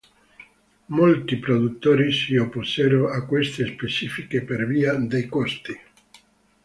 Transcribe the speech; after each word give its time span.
Molti 0.87 1.37
produttori 1.37 2.11
si 2.11 2.35
opposero 2.35 3.11
a 3.13 3.23
queste 3.27 3.67
specifiche 3.67 4.41
per 4.43 4.65
via 4.65 4.95
dei 4.95 5.27
costi. 5.27 5.79